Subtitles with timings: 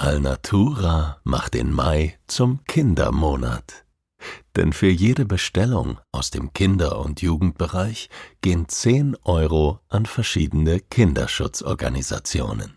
[0.00, 3.84] Alnatura macht den Mai zum Kindermonat.
[4.54, 8.08] Denn für jede Bestellung aus dem Kinder- und Jugendbereich
[8.40, 12.76] gehen 10 Euro an verschiedene Kinderschutzorganisationen.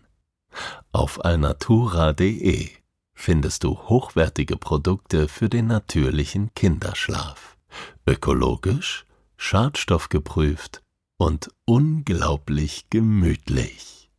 [0.90, 2.70] Auf alnatura.de
[3.14, 7.56] findest du hochwertige Produkte für den natürlichen Kinderschlaf.
[8.04, 10.82] Ökologisch, schadstoffgeprüft
[11.18, 14.10] und unglaublich gemütlich.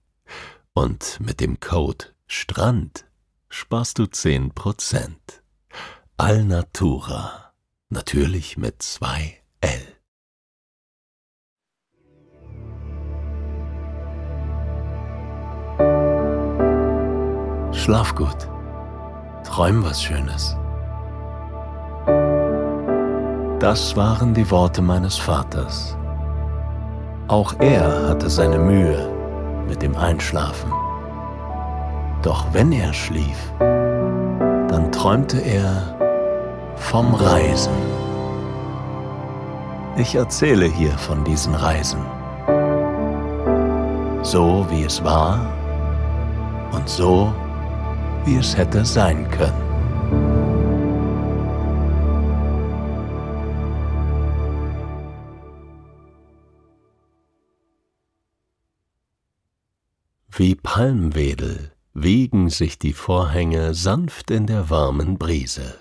[0.73, 3.05] Und mit dem Code STRAND
[3.47, 5.12] sparst du 10%.
[6.17, 7.53] Alnatura.
[7.89, 9.70] Natürlich mit zwei L.
[17.72, 18.50] Schlaf gut.
[19.45, 20.58] Träum was Schönes.
[23.59, 25.95] Das waren die Worte meines Vaters.
[27.27, 30.73] Auch er hatte seine Mühe mit dem Einschlafen.
[32.23, 35.94] Doch wenn er schlief, dann träumte er
[36.78, 37.73] vom Reisen.
[39.97, 42.00] Ich erzähle hier von diesen Reisen.
[44.22, 45.53] So wie es war
[46.72, 47.34] und so
[48.23, 49.62] wie es hätte sein können.
[60.30, 65.80] Wie Palmwedel wiegen sich die Vorhänge sanft in der warmen Brise.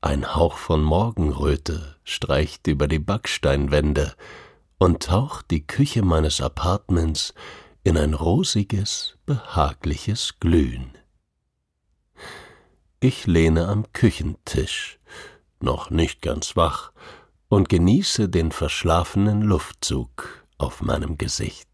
[0.00, 4.14] Ein Hauch von Morgenröte streicht über die Backsteinwände
[4.78, 7.34] und taucht die Küche meines Apartments
[7.84, 10.96] in ein rosiges, behagliches Glühen.
[13.00, 14.98] Ich lehne am Küchentisch,
[15.60, 16.92] noch nicht ganz wach,
[17.48, 21.68] und genieße den verschlafenen Luftzug auf meinem Gesicht.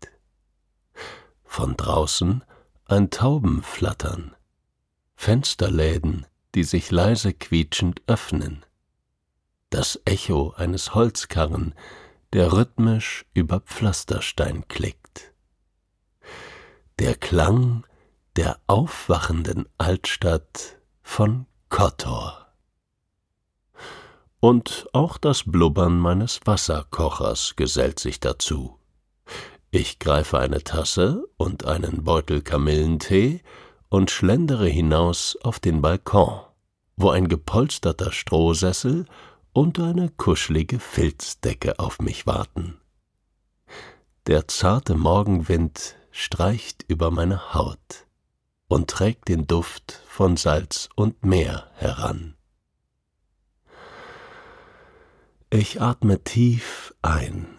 [1.45, 2.45] Von draußen
[2.87, 4.35] ein Taubenflattern,
[5.15, 8.65] Fensterläden, die sich leise quietschend öffnen,
[9.71, 11.75] das Echo eines Holzkarren,
[12.33, 15.33] der rhythmisch über Pflasterstein klickt,
[16.99, 17.87] der Klang
[18.37, 22.47] der aufwachenden Altstadt von Kotor.
[24.41, 28.79] Und auch das Blubbern meines Wasserkochers gesellt sich dazu.
[29.75, 33.41] Ich greife eine Tasse und einen Beutel Kamillentee
[33.89, 36.43] und schlendere hinaus auf den Balkon,
[36.97, 39.07] wo ein gepolsterter Strohsessel
[39.55, 42.77] und eine kuschelige Filzdecke auf mich warten.
[44.27, 48.07] Der zarte Morgenwind streicht über meine Haut
[48.69, 52.35] und trägt den Duft von Salz und Meer heran.
[55.49, 57.59] Ich atme tief ein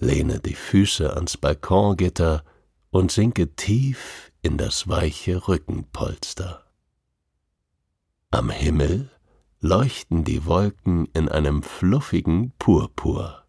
[0.00, 2.44] lehne die Füße ans Balkongitter
[2.90, 6.64] und sinke tief in das weiche Rückenpolster.
[8.30, 9.10] Am Himmel
[9.60, 13.44] leuchten die Wolken in einem fluffigen Purpur,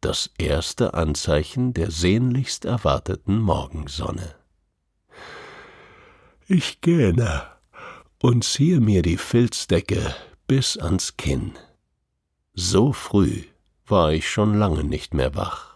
[0.00, 4.34] das erste Anzeichen der sehnlichst erwarteten Morgensonne.
[6.46, 7.46] Ich gähne
[8.20, 10.14] und ziehe mir die Filzdecke
[10.46, 11.58] bis ans Kinn.
[12.52, 13.44] So früh
[13.86, 15.69] war ich schon lange nicht mehr wach.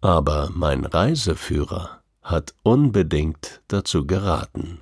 [0.00, 4.80] Aber mein Reiseführer hat unbedingt dazu geraten.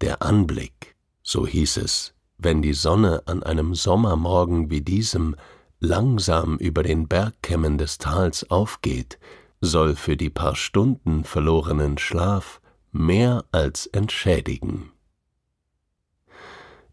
[0.00, 5.36] Der Anblick, so hieß es, wenn die Sonne an einem Sommermorgen wie diesem
[5.80, 9.18] langsam über den Bergkämmen des Tals aufgeht,
[9.60, 12.60] soll für die paar Stunden verlorenen Schlaf
[12.92, 14.92] mehr als entschädigen.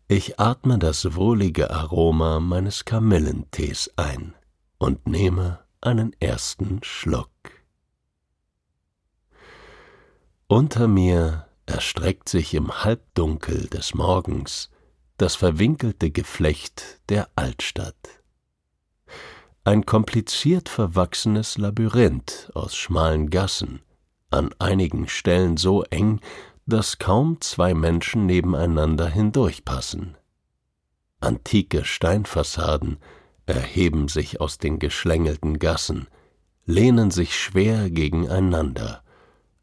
[0.08, 4.34] Ich atme das wohlige Aroma meines Kamillentees ein
[4.78, 7.30] und nehme einen ersten Schluck.
[10.48, 14.70] Unter mir erstreckt sich im Halbdunkel des Morgens
[15.18, 17.96] das verwinkelte Geflecht der Altstadt.
[19.64, 23.82] Ein kompliziert verwachsenes Labyrinth aus schmalen Gassen,
[24.30, 26.20] an einigen Stellen so eng,
[26.66, 30.18] dass kaum zwei Menschen nebeneinander hindurchpassen.
[31.20, 32.98] Antike Steinfassaden
[33.46, 36.08] erheben sich aus den geschlängelten Gassen,
[36.66, 39.04] lehnen sich schwer gegeneinander,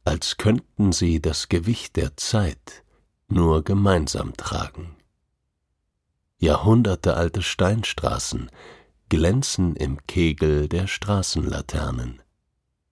[0.04, 2.84] als könnten sie das Gewicht der Zeit
[3.28, 4.96] nur gemeinsam tragen.
[6.38, 8.50] Jahrhundertealte Steinstraßen
[9.08, 12.22] glänzen im Kegel der Straßenlaternen,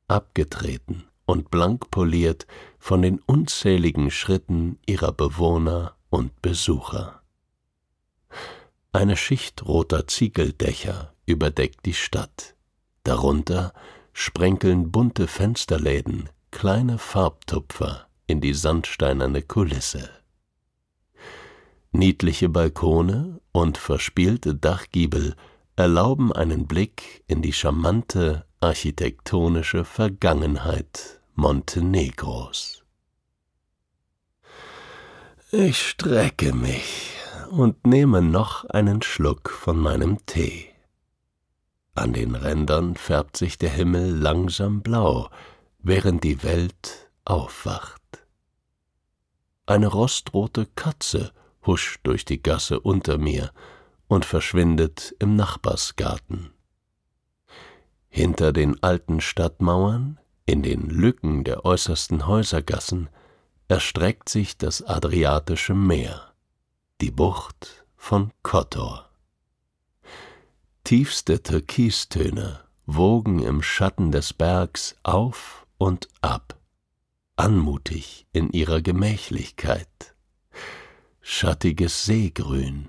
[0.07, 2.47] abgetreten und blank poliert
[2.79, 7.23] von den unzähligen Schritten ihrer Bewohner und Besucher.
[8.93, 12.55] Eine Schicht roter Ziegeldächer überdeckt die Stadt.
[13.05, 13.75] Darunter
[14.13, 20.11] sprenkeln bunte Fensterläden kleine Farbtupfer in die sandsteinerne Kulisse.
[21.93, 25.37] Niedliche Balkone und verspielte Dachgiebel
[25.77, 32.83] erlauben einen Blick in die charmante architektonische Vergangenheit Montenegros.
[35.53, 37.18] Ich strecke mich
[37.49, 40.69] und nehme noch einen Schluck von meinem Tee.
[41.95, 45.31] An den Rändern färbt sich der Himmel langsam blau,
[45.81, 48.27] während die Welt aufwacht.
[49.67, 51.33] Eine rostrote Katze
[51.67, 53.53] huscht durch die Gasse unter mir
[54.07, 56.51] und verschwindet im Nachbarsgarten.
[58.09, 63.11] Hinter den alten Stadtmauern, in den Lücken der äußersten Häusergassen,
[63.69, 66.33] erstreckt sich das Adriatische Meer,
[67.01, 69.09] die Bucht von Kotor.
[70.83, 76.59] Tiefste Türkistöne wogen im Schatten des Bergs auf und ab,
[77.37, 80.17] anmutig in ihrer Gemächlichkeit.
[81.21, 82.89] Schattiges Seegrün,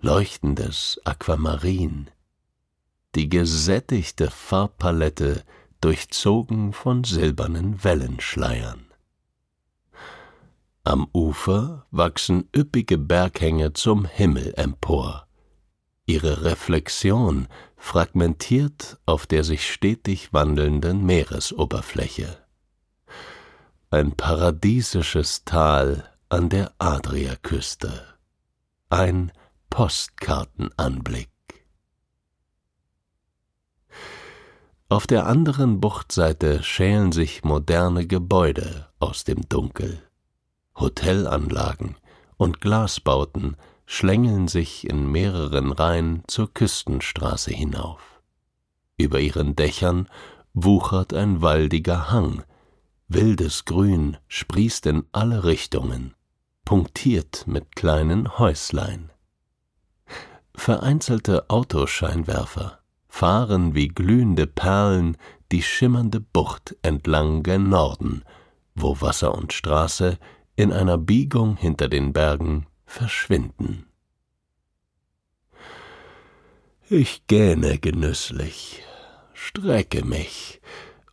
[0.00, 2.10] leuchtendes Aquamarin,
[3.16, 5.44] die gesättigte Farbpalette
[5.80, 8.87] durchzogen von silbernen Wellenschleiern.
[10.88, 15.26] Am Ufer wachsen üppige Berghänge zum Himmel empor.
[16.06, 17.46] Ihre Reflexion
[17.76, 22.38] fragmentiert auf der sich stetig wandelnden Meeresoberfläche.
[23.90, 28.06] Ein paradiesisches Tal an der Adriaküste.
[28.88, 29.30] Ein
[29.68, 31.28] Postkartenanblick.
[34.88, 40.07] Auf der anderen Buchtseite schälen sich moderne Gebäude aus dem Dunkel.
[40.80, 41.96] Hotelanlagen
[42.36, 48.20] und Glasbauten schlängeln sich in mehreren Reihen zur Küstenstraße hinauf.
[48.96, 50.08] Über ihren Dächern
[50.52, 52.42] wuchert ein waldiger Hang,
[53.08, 56.14] wildes Grün sprießt in alle Richtungen,
[56.64, 59.10] punktiert mit kleinen Häuslein.
[60.54, 65.16] Vereinzelte Autoscheinwerfer fahren wie glühende Perlen
[65.50, 68.22] die schimmernde Bucht entlang gen Norden,
[68.74, 70.18] wo Wasser und Straße
[70.58, 73.86] in einer Biegung hinter den Bergen verschwinden.
[76.88, 78.82] Ich gähne genüsslich,
[79.34, 80.60] strecke mich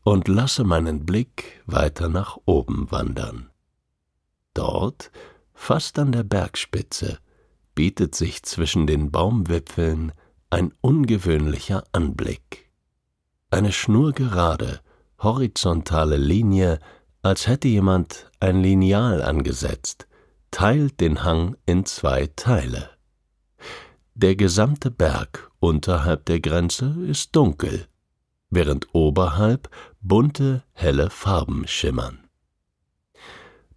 [0.03, 3.51] und lasse meinen Blick weiter nach oben wandern.
[4.55, 5.11] Dort,
[5.53, 7.19] fast an der Bergspitze,
[7.75, 10.11] bietet sich zwischen den Baumwipfeln
[10.49, 12.71] ein ungewöhnlicher Anblick.
[13.51, 14.81] Eine schnurgerade,
[15.19, 16.79] horizontale Linie,
[17.25, 20.07] als hätte jemand ein Lineal angesetzt,
[20.51, 22.91] teilt den Hang in zwei Teile.
[24.13, 27.87] Der gesamte Berg unterhalb der Grenze ist dunkel,
[28.51, 32.19] während oberhalb bunte, helle Farben schimmern.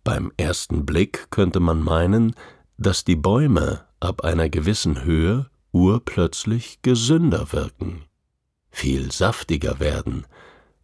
[0.04, 2.34] Beim ersten Blick könnte man meinen,
[2.76, 8.04] dass die Bäume ab einer gewissen Höhe urplötzlich gesünder wirken,
[8.70, 10.26] viel saftiger werden,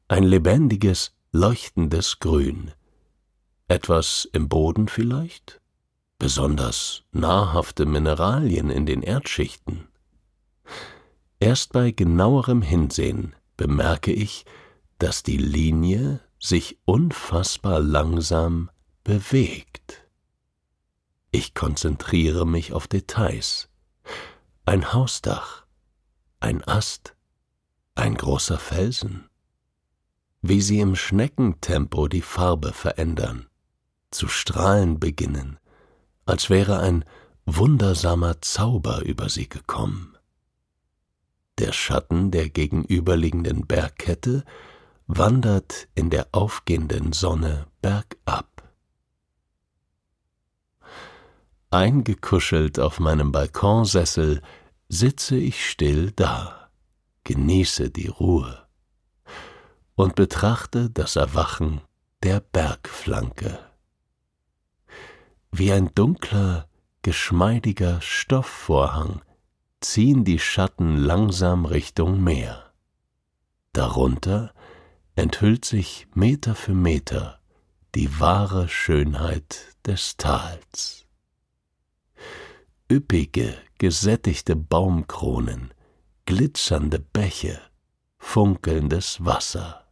[0.08, 2.70] ein lebendiges, leuchtendes Grün.
[3.66, 5.60] Etwas im Boden vielleicht?
[6.16, 9.88] Besonders nahrhafte Mineralien in den Erdschichten.
[11.40, 14.44] Erst bei genauerem Hinsehen bemerke ich,
[14.98, 18.70] dass die Linie sich unfassbar langsam
[19.02, 20.06] bewegt.
[21.32, 23.68] Ich konzentriere mich auf Details.
[24.66, 25.66] Ein Hausdach,
[26.38, 27.16] ein Ast,
[27.96, 29.28] ein großer Felsen.
[30.46, 33.46] Wie sie im Schneckentempo die Farbe verändern,
[34.10, 35.58] zu strahlen beginnen,
[36.26, 37.06] als wäre ein
[37.46, 40.18] wundersamer Zauber über sie gekommen.
[41.56, 44.44] Der Schatten der gegenüberliegenden Bergkette
[45.06, 48.70] wandert in der aufgehenden Sonne bergab.
[51.70, 54.42] Eingekuschelt auf meinem Balkonsessel
[54.90, 56.68] sitze ich still da,
[57.24, 58.63] genieße die Ruhe
[59.94, 61.80] und betrachte das Erwachen
[62.22, 63.58] der Bergflanke.
[65.52, 66.68] Wie ein dunkler,
[67.02, 69.22] geschmeidiger Stoffvorhang
[69.80, 72.72] ziehen die Schatten langsam Richtung Meer.
[73.72, 74.52] Darunter
[75.14, 77.40] enthüllt sich Meter für Meter
[77.94, 81.04] die wahre Schönheit des Tals
[82.90, 85.72] üppige, gesättigte Baumkronen,
[86.26, 87.60] glitzernde Bäche,
[88.18, 89.83] funkelndes Wasser.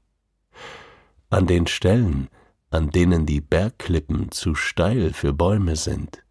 [1.33, 2.29] An den Stellen,
[2.69, 6.23] an denen die Bergklippen zu steil für Bäume sind,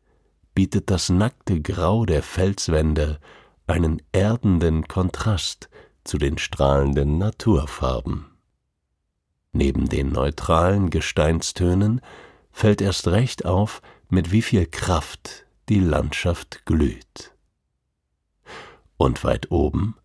[0.53, 3.20] bietet das nackte Grau der Felswände
[3.65, 5.72] einen erdenden Kontrast
[6.03, 8.27] zu den strahlenden Naturfarben.
[9.53, 12.01] Neben den neutralen Gesteinstönen
[12.51, 17.34] fällt erst recht auf, mit wie viel Kraft die Landschaft glüht.
[18.98, 19.96] Und weit oben,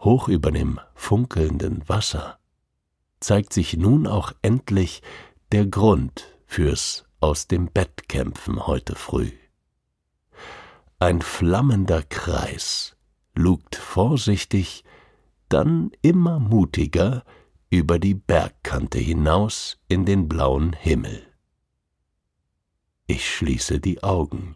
[0.00, 2.38] hoch über dem funkelnden Wasser,
[3.26, 5.02] zeigt sich nun auch endlich
[5.50, 9.32] der Grund fürs aus dem Bett kämpfen heute früh.
[11.00, 12.96] Ein flammender Kreis
[13.34, 14.84] lugt vorsichtig,
[15.48, 17.24] dann immer mutiger
[17.68, 21.26] über die Bergkante hinaus in den blauen Himmel.
[23.08, 24.54] Ich schließe die Augen,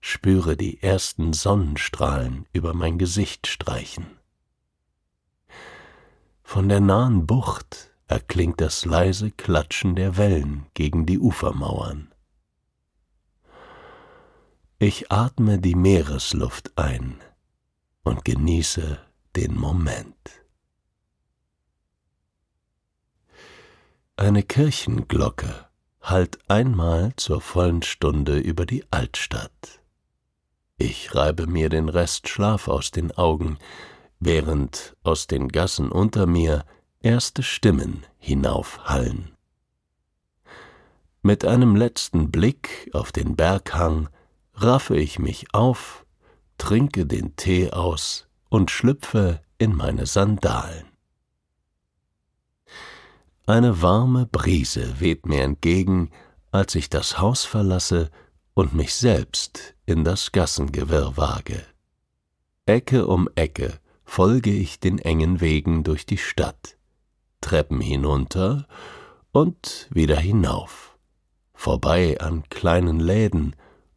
[0.00, 4.06] spüre die ersten Sonnenstrahlen über mein Gesicht streichen.
[6.48, 12.14] Von der nahen Bucht erklingt das leise Klatschen der Wellen gegen die Ufermauern.
[14.78, 17.20] Ich atme die Meeresluft ein
[18.04, 19.00] und genieße
[19.34, 20.14] den Moment.
[24.14, 25.66] Eine Kirchenglocke
[26.00, 29.82] hallt einmal zur vollen Stunde über die Altstadt.
[30.78, 33.58] Ich reibe mir den Rest Schlaf aus den Augen,
[34.20, 36.64] während aus den Gassen unter mir
[37.00, 39.32] erste Stimmen hinaufhallen.
[41.22, 44.08] Mit einem letzten Blick auf den Berghang
[44.54, 46.06] raffe ich mich auf,
[46.58, 50.86] trinke den Tee aus und schlüpfe in meine Sandalen.
[53.46, 56.10] Eine warme Brise weht mir entgegen,
[56.50, 58.10] als ich das Haus verlasse
[58.54, 61.64] und mich selbst in das Gassengewirr wage.
[62.64, 66.78] Ecke um Ecke folge ich den engen Wegen durch die Stadt,
[67.42, 68.66] Treppen hinunter
[69.32, 70.96] und wieder hinauf,
[71.52, 73.54] vorbei an kleinen Läden,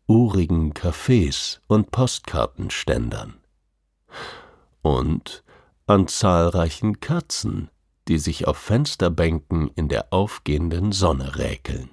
[0.07, 3.35] urigen Cafés und Postkartenständern.
[4.81, 5.43] Und
[5.85, 7.69] an zahlreichen Katzen,
[8.07, 11.91] die sich auf Fensterbänken in der aufgehenden Sonne räkeln.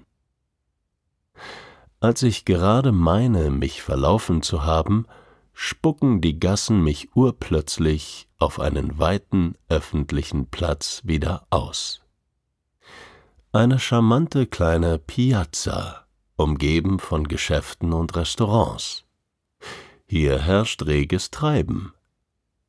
[2.00, 5.06] Als ich gerade meine, mich verlaufen zu haben,
[5.58, 12.02] spucken die Gassen mich urplötzlich auf einen weiten öffentlichen Platz wieder aus.
[13.52, 16.04] Eine charmante kleine Piazza,
[16.36, 19.06] umgeben von Geschäften und Restaurants.
[20.06, 21.94] Hier herrscht reges Treiben.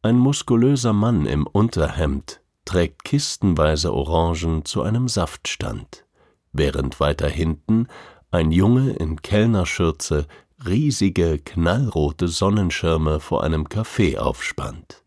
[0.02, 6.06] Ein muskulöser Mann im Unterhemd trägt kistenweise Orangen zu einem Saftstand,
[6.54, 7.90] während weiter hinten
[8.32, 10.26] ein Junge in Kellnerschürze
[10.66, 15.04] riesige knallrote Sonnenschirme vor einem Café aufspannt.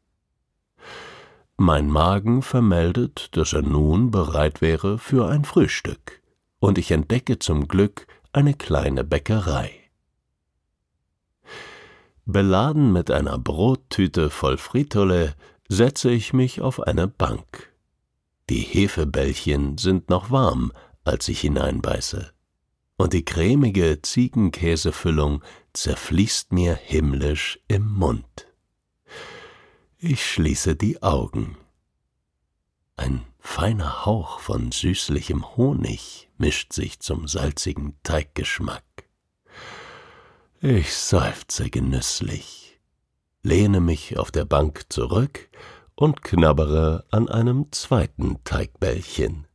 [1.57, 6.23] Mein Magen vermeldet, dass er nun bereit wäre für ein Frühstück,
[6.59, 9.73] und ich entdecke zum Glück eine kleine Bäckerei.
[12.25, 15.35] Beladen mit einer Brottüte voll Fritole
[15.69, 17.73] setze ich mich auf eine Bank.
[18.49, 20.73] Die Hefebällchen sind noch warm,
[21.04, 22.33] als ich hineinbeiße,
[23.00, 25.42] und die cremige Ziegenkäsefüllung
[25.73, 28.47] zerfließt mir himmlisch im Mund.
[29.99, 31.57] Ich schließe die Augen.
[32.97, 38.85] Ein feiner Hauch von süßlichem Honig mischt sich zum salzigen Teiggeschmack.
[40.61, 42.61] Ich seufze genüsslich
[43.42, 45.49] lehne mich auf der Bank zurück
[45.95, 49.47] und knabbere an einem zweiten Teigbällchen.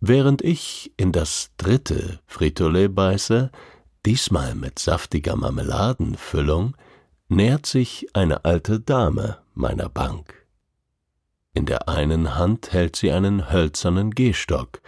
[0.00, 3.50] Während ich in das dritte Fritolé beiße,
[4.06, 6.74] diesmal mit saftiger Marmeladenfüllung,
[7.28, 10.46] nähert sich eine alte Dame meiner Bank.
[11.52, 14.80] In der einen Hand hält sie einen hölzernen Gehstock,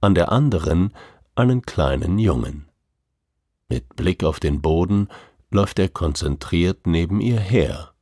[0.00, 0.92] an der anderen
[1.34, 2.68] einen kleinen Jungen.
[3.68, 5.08] Mit Blick auf den Boden
[5.50, 7.94] läuft er konzentriert neben ihr her,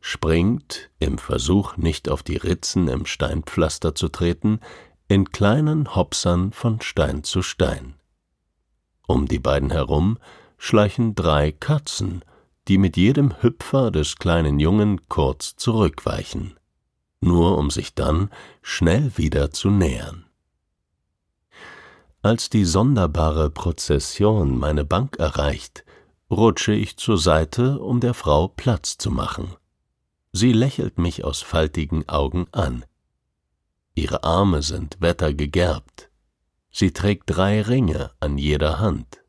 [0.00, 4.60] springt, im Versuch nicht auf die Ritzen im Steinpflaster zu treten,
[5.08, 7.94] in kleinen Hopsern von Stein zu Stein.
[9.06, 10.18] Um die beiden herum
[10.58, 12.24] schleichen drei Katzen,
[12.68, 16.54] die mit jedem Hüpfer des kleinen Jungen kurz zurückweichen,
[17.20, 18.30] nur um sich dann
[18.62, 20.26] schnell wieder zu nähern.
[22.22, 25.84] Als die sonderbare Prozession meine Bank erreicht,
[26.30, 29.54] rutsche ich zur Seite, um der Frau Platz zu machen.
[30.30, 32.84] Sie lächelt mich aus faltigen Augen an.
[33.94, 36.10] Ihre Arme sind wettergegerbt.
[36.70, 39.22] Sie trägt drei Ringe an jeder Hand.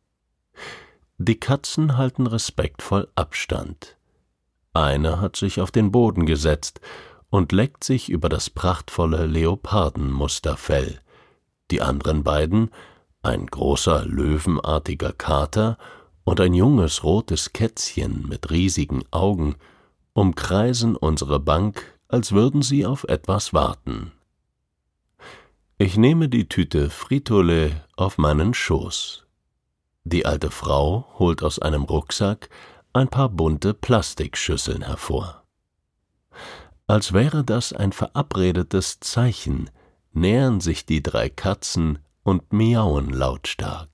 [1.18, 3.98] Die Katzen halten respektvoll Abstand.
[4.74, 6.80] Eine hat sich auf den Boden gesetzt
[7.30, 11.02] und leckt sich über das prachtvolle Leopardenmusterfell.
[11.70, 12.72] Die anderen beiden,
[13.22, 15.78] ein großer löwenartiger Kater
[16.24, 19.56] und ein junges rotes Kätzchen mit riesigen Augen
[20.14, 24.12] umkreisen unsere Bank, als würden sie auf etwas warten.
[25.80, 29.26] Ich nehme die Tüte Fritole auf meinen Schoß.
[30.04, 32.50] Die alte Frau holt aus einem Rucksack
[32.94, 35.44] ein paar bunte Plastikschüsseln hervor.
[36.86, 39.72] Als wäre das ein verabredetes Zeichen,
[40.12, 43.90] nähern sich die drei Katzen und miauen lautstark.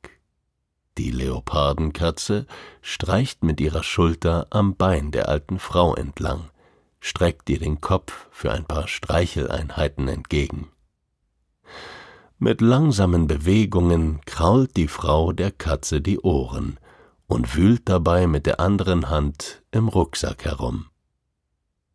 [0.98, 2.46] Die Leopardenkatze
[2.82, 6.50] streicht mit ihrer Schulter am Bein der alten Frau entlang,
[7.00, 10.68] streckt ihr den Kopf für ein paar Streicheleinheiten entgegen.
[12.42, 16.80] Mit langsamen Bewegungen krault die Frau der Katze die Ohren
[17.28, 20.86] und wühlt dabei mit der anderen Hand im Rucksack herum.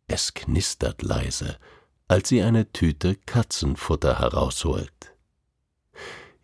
[0.05, 1.57] Es knistert leise,
[2.07, 5.15] als sie eine Tüte Katzenfutter herausholt.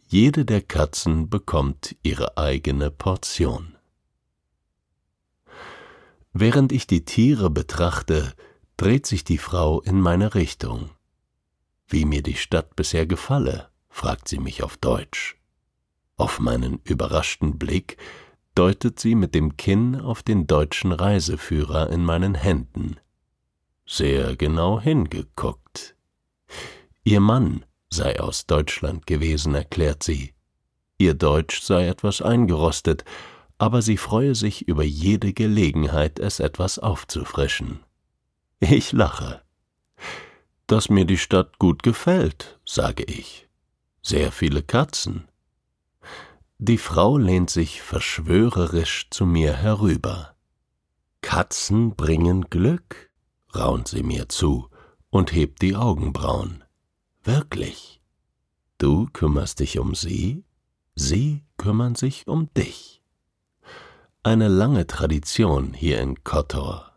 [0.07, 3.77] Jede der Katzen bekommt ihre eigene Portion.
[6.33, 8.33] Während ich die Tiere betrachte,
[8.77, 10.89] dreht sich die Frau in meine Richtung.
[11.87, 15.37] Wie mir die Stadt bisher gefalle, fragt sie mich auf Deutsch.
[16.17, 17.97] Auf meinen überraschten Blick
[18.55, 22.97] deutet sie mit dem Kinn auf den deutschen Reiseführer in meinen Händen.
[23.85, 25.95] Sehr genau hingeguckt.
[27.03, 30.33] Ihr Mann sei aus Deutschland gewesen, erklärt sie.
[30.97, 33.03] Ihr Deutsch sei etwas eingerostet,
[33.57, 37.79] aber sie freue sich über jede Gelegenheit, es etwas aufzufrischen.
[38.59, 39.41] Ich lache.
[40.67, 43.47] Dass mir die Stadt gut gefällt, sage ich.
[44.01, 45.27] Sehr viele Katzen.
[46.57, 50.35] Die Frau lehnt sich verschwörerisch zu mir herüber.
[51.21, 53.11] Katzen bringen Glück,
[53.55, 54.69] raunt sie mir zu
[55.09, 56.63] und hebt die Augenbrauen.
[57.23, 58.01] Wirklich.
[58.79, 60.43] Du kümmerst dich um sie,
[60.95, 63.03] sie kümmern sich um dich.
[64.23, 66.91] Eine lange Tradition hier in Kotor.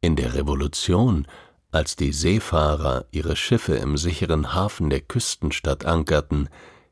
[0.00, 1.26] In der Revolution,
[1.70, 6.48] als die Seefahrer ihre Schiffe im sicheren Hafen der Küstenstadt ankerten,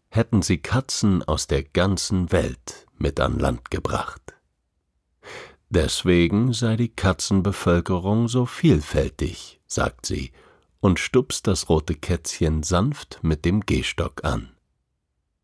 [0.09, 4.35] hätten sie Katzen aus der ganzen Welt mit an Land gebracht.
[5.69, 10.33] Deswegen sei die Katzenbevölkerung so vielfältig, sagt sie
[10.81, 14.51] und stupst das rote Kätzchen sanft mit dem Gehstock an.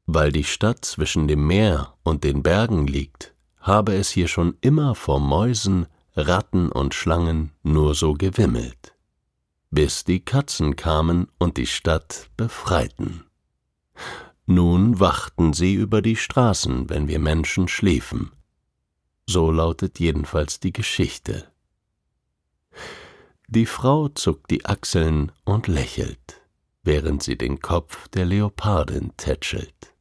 [0.07, 4.95] Weil die Stadt zwischen dem Meer und den Bergen liegt, habe es hier schon immer
[4.95, 8.92] vor Mäusen, Ratten und Schlangen nur so gewimmelt,
[9.73, 13.25] bis die Katzen kamen und die Stadt befreiten.
[14.45, 18.33] Nun wachten sie über die Straßen, wenn wir Menschen schliefen.
[19.27, 21.51] So lautet jedenfalls die Geschichte.
[23.49, 26.43] Die Frau zuckt die Achseln und lächelt,
[26.83, 29.95] während sie den Kopf der Leopardin tätschelt.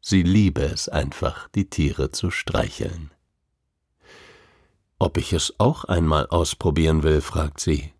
[0.00, 3.12] Sie liebe es einfach, die Tiere zu streicheln.
[4.98, 7.92] Ob ich es auch einmal ausprobieren will, fragt sie,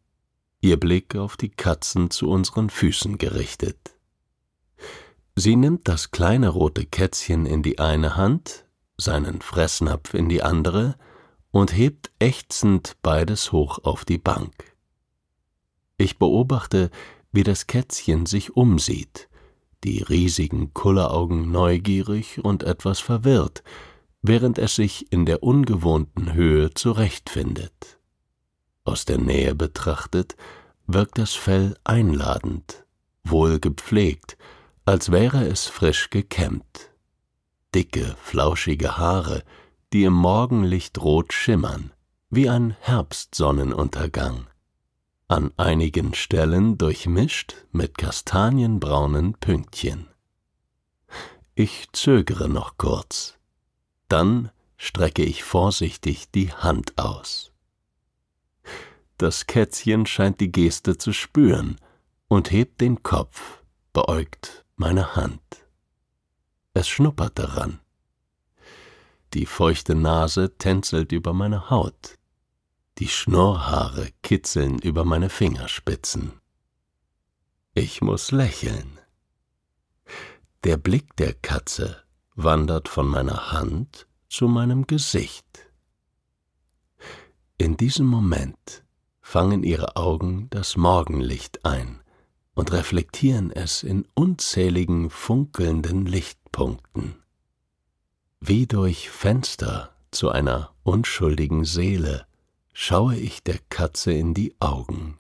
[0.61, 3.97] ihr Blick auf die Katzen zu unseren Füßen gerichtet.
[5.35, 8.65] Sie nimmt das kleine rote Kätzchen in die eine Hand,
[8.97, 10.97] seinen Fressnapf in die andere
[11.51, 14.77] und hebt ächzend beides hoch auf die Bank.
[15.99, 16.91] Ich beobachte,
[17.33, 19.29] wie das Kätzchen sich umsieht,
[19.85, 23.63] die riesigen Kulleraugen neugierig und etwas verwirrt,
[24.23, 27.96] während es sich in der ungewohnten Höhe zurechtfindet.
[28.87, 30.37] Aus der Nähe betrachtet
[30.87, 32.87] wirkt das Fell einladend,
[33.25, 34.39] wohl gepflegt,
[34.85, 36.93] als wäre es frisch gekämmt.
[37.75, 39.43] Dicke, flauschige Haare,
[39.93, 41.93] die im Morgenlicht rot schimmern,
[42.31, 44.47] wie ein Herbstsonnenuntergang
[45.29, 50.07] an einigen Stellen durchmischt mit kastanienbraunen Pünktchen.
[51.57, 53.35] Ich zögere noch kurz,
[54.07, 57.51] dann strecke ich vorsichtig die Hand aus.
[59.19, 61.81] Das Kätzchen scheint die Geste zu spüren
[62.29, 65.41] und hebt den Kopf, beäugt meine Hand.
[66.75, 67.81] Es schnuppert daran.
[69.33, 72.19] Die feuchte Nase tänzelt über meine Haut.
[72.99, 76.33] Die Schnurrhaare kitzeln über meine Fingerspitzen.
[77.75, 78.99] Ich muss lächeln.
[80.65, 82.03] Der Blick der Katze
[82.35, 85.47] wandert von meiner Hand zu meinem Gesicht.
[87.59, 88.86] In diesem Moment
[89.27, 92.01] fangen ihre Augen das Morgenlicht ein
[92.55, 97.17] und reflektieren es in unzähligen funkelnden Lichtpunkten.
[98.39, 102.25] Wie durch Fenster zu einer unschuldigen Seele
[102.73, 105.19] schaue ich der Katze in die Augen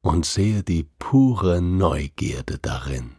[0.00, 3.14] und sehe die pure Neugierde darin.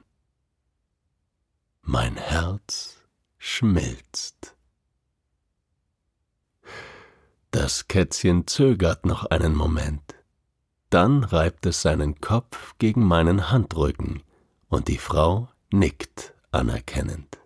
[1.81, 2.97] Mein Herz
[3.37, 4.56] schmilzt.
[7.51, 10.15] Das Kätzchen zögert noch einen Moment,
[10.89, 14.23] dann reibt es seinen Kopf gegen meinen Handrücken
[14.67, 17.39] und die Frau nickt anerkennend.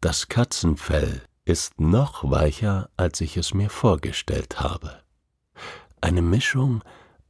[0.00, 5.02] Das Katzenfell ist noch weicher, als ich es mir vorgestellt habe.
[6.00, 6.82] Eine Mischung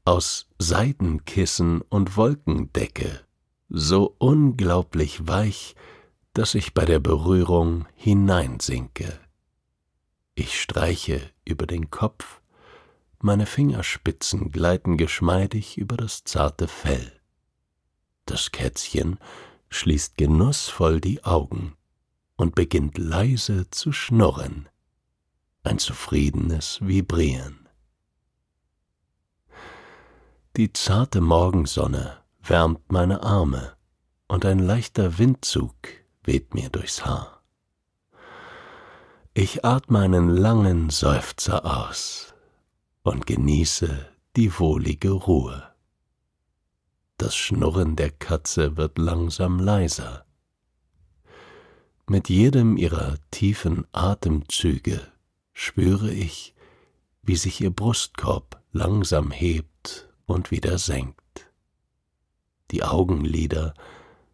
[0.05, 3.21] aus Seidenkissen und Wolkendecke,
[3.69, 5.75] so unglaublich weich,
[6.35, 9.21] dass ich bei der Berührung hineinsinke.
[10.73, 12.41] Ich streiche über den Kopf,
[13.21, 17.13] meine Fingerspitzen gleiten geschmeidig über das zarte Fell.
[18.25, 19.19] Das Kätzchen
[19.69, 21.77] schließt genussvoll die Augen
[22.37, 24.67] und beginnt leise zu schnurren,
[25.63, 27.69] ein zufriedenes Vibrieren.
[30.57, 33.77] Die zarte Morgensonne wärmt meine Arme
[34.27, 35.75] und ein leichter Windzug
[36.25, 37.32] weht mir durchs Haar.
[39.35, 42.35] Ich atme einen langen Seufzer aus
[43.03, 45.73] und genieße die wohlige Ruhe.
[47.17, 50.27] Das Schnurren der Katze wird langsam leiser.
[52.07, 55.01] Mit jedem ihrer tiefen Atemzüge
[55.55, 56.55] spüre ich,
[57.23, 61.51] wie sich ihr Brustkorb langsam hebt und wieder senkt.
[62.71, 63.73] Die Augenlider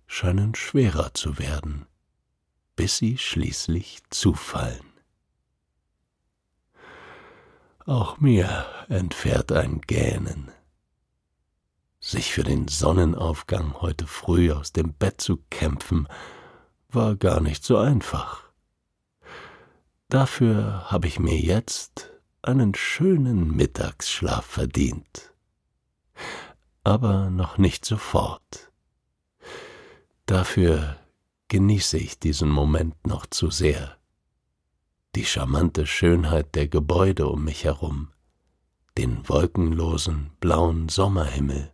[0.08, 1.87] scheinen schwerer zu werden,
[2.74, 4.88] bis sie schließlich zufallen.
[7.88, 10.53] Auch mir entfährt ein Gähnen.
[12.01, 16.07] Sich für den Sonnenaufgang heute früh aus dem Bett zu kämpfen,
[16.90, 18.42] war gar nicht so einfach.
[20.11, 22.11] Dafür habe ich mir jetzt
[22.42, 25.33] einen schönen Mittagsschlaf verdient.
[26.85, 28.70] Aber noch nicht sofort.
[30.27, 30.98] Dafür
[31.48, 33.97] genieße ich diesen Moment noch zu sehr.
[35.18, 38.12] Die charmante Schönheit der Gebäude um mich herum,
[38.96, 41.72] den wolkenlosen blauen Sommerhimmel,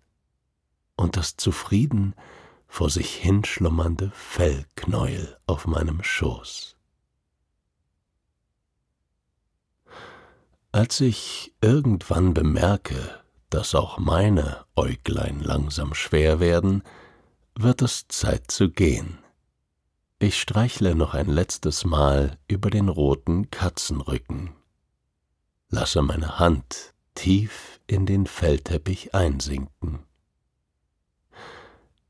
[0.97, 2.15] und das zufrieden
[2.67, 6.79] vor sich hinschlummernde Fellknäuel auf meinem Schoß.
[10.73, 16.83] Als ich irgendwann bemerke, dass auch meine Äuglein langsam schwer werden,
[17.55, 19.19] wird es Zeit zu gehen.
[20.19, 24.51] Ich streichle noch ein letztes Mal über den roten Katzenrücken,
[25.69, 30.05] lasse meine Hand tief in den Fellteppich einsinken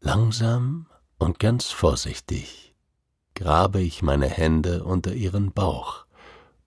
[0.07, 0.87] Langsam
[1.17, 2.75] und ganz vorsichtig
[3.35, 6.05] grabe ich meine Hände unter ihren Bauch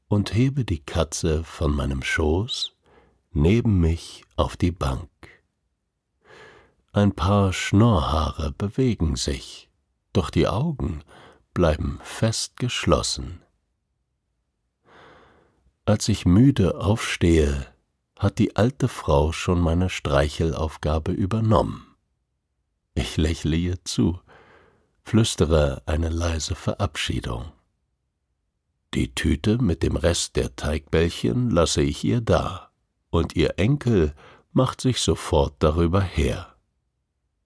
[0.07, 2.73] und hebe die Katze von meinem Schoß
[3.31, 5.07] neben mich auf die Bank.
[6.93, 9.69] Ein paar Schnorrhaare bewegen sich,
[10.13, 11.03] doch die Augen
[11.57, 13.41] bleiben fest geschlossen.
[15.85, 17.65] Als ich müde aufstehe,
[18.15, 21.95] hat die alte Frau schon meine Streichelaufgabe übernommen.
[22.93, 24.19] Ich lächle ihr zu,
[25.01, 27.51] flüstere eine leise Verabschiedung.
[28.93, 32.69] Die Tüte mit dem Rest der Teigbällchen lasse ich ihr da,
[33.09, 34.13] und ihr Enkel
[34.51, 36.55] macht sich sofort darüber her.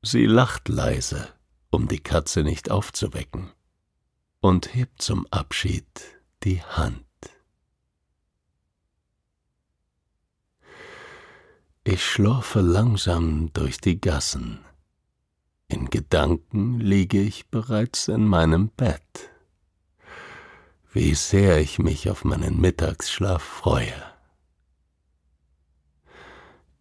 [0.02, 1.30] Sie lacht leise,
[1.69, 3.52] um die Katze nicht aufzuwecken,
[4.42, 5.86] und hebt zum Abschied
[6.44, 7.06] die Hand.
[11.84, 14.66] Ich schlurfe langsam durch die Gassen
[15.72, 19.32] in Gedanken liege ich bereits in meinem Bett.
[20.92, 24.04] Wie sehr ich mich auf meinen Mittagsschlaf freue.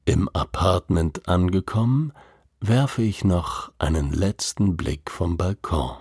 [0.06, 2.12] Im Apartment angekommen,
[2.58, 5.96] werfe ich noch einen letzten Blick vom Balkon.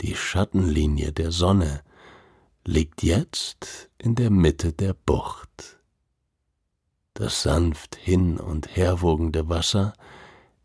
[0.00, 1.82] Die Schattenlinie der Sonne
[2.64, 5.78] liegt jetzt in der Mitte der Bucht.
[7.12, 9.92] Das sanft hin und herwogende Wasser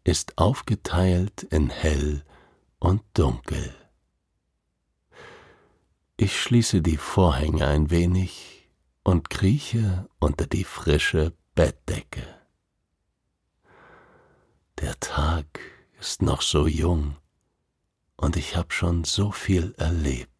[0.05, 2.23] ist aufgeteilt in hell
[2.79, 3.75] und dunkel.
[6.15, 8.69] Ich schließe die Vorhänge ein wenig
[9.03, 12.25] und krieche unter die frische Bettdecke.
[14.79, 15.59] Der Tag
[15.99, 17.17] ist noch so jung
[18.17, 20.31] und ich habe schon so viel erlebt.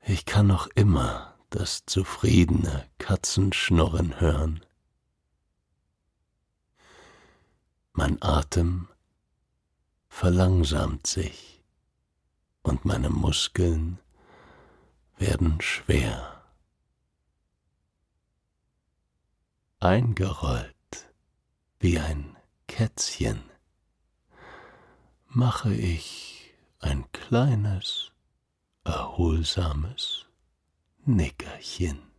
[0.00, 4.64] Ich kann noch immer das zufriedene Katzenschnurren hören
[7.96, 8.88] Mein Atem
[10.08, 11.62] verlangsamt sich
[12.64, 14.00] und meine Muskeln
[15.16, 16.42] werden schwer.
[19.78, 20.74] Eingerollt
[21.78, 23.44] wie ein Kätzchen
[25.34, 28.12] mache ich ein kleines,
[28.84, 30.26] erholsames
[31.04, 32.13] Nickerchen.